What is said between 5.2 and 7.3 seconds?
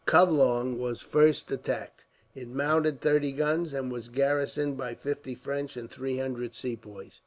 French, and three hundred Sepoys.